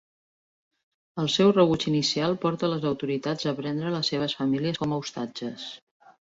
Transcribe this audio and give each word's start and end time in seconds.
El 1.23 1.29
seu 1.33 1.51
rebuig 1.57 1.85
inicial 1.91 2.33
porta 2.47 2.71
les 2.73 2.89
autoritats 2.93 3.53
a 3.53 3.55
prendre 3.61 3.95
les 3.99 4.13
seves 4.15 4.37
famílies 4.43 4.83
com 4.85 4.99
a 4.99 5.03
ostatges. 5.07 5.71